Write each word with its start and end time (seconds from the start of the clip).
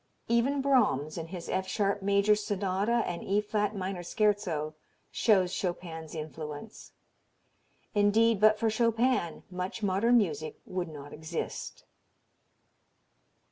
Even 0.27 0.63
Brahms 0.63 1.15
in 1.15 1.27
his 1.27 1.47
F 1.47 1.67
sharp 1.67 2.01
major 2.01 2.33
Sonata 2.35 3.03
and 3.05 3.23
E 3.23 3.39
flat 3.39 3.75
minor 3.75 4.01
Scherzo 4.01 4.73
shows 5.11 5.53
Chopin's 5.53 6.15
influence. 6.15 6.93
Indeed 7.93 8.41
but 8.41 8.57
for 8.57 8.71
Chopin 8.71 9.43
much 9.51 9.83
modern 9.83 10.17
music 10.17 10.59
would 10.65 10.87
not 10.89 11.13
exist. 11.13 11.85